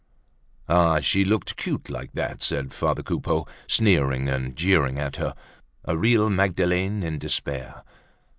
Ah! 0.67 0.99
she 0.99 1.23
looked 1.23 1.57
cute 1.57 1.87
like 1.87 2.13
that 2.13 2.41
said 2.41 2.73
father 2.73 3.03
Coupeau, 3.03 3.45
sneering 3.67 4.27
and 4.29 4.55
jeering 4.55 4.97
at 4.97 5.17
her, 5.17 5.35
a 5.85 5.95
real 5.95 6.27
Magdalene 6.27 7.03
in 7.03 7.19
despair! 7.19 7.83